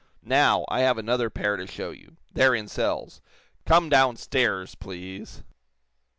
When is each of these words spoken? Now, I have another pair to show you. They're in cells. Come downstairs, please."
Now, 0.23 0.65
I 0.67 0.79
have 0.79 0.97
another 0.97 1.29
pair 1.29 1.57
to 1.57 1.67
show 1.67 1.91
you. 1.91 2.17
They're 2.33 2.55
in 2.55 2.67
cells. 2.67 3.21
Come 3.67 3.87
downstairs, 3.87 4.73
please." 4.73 5.43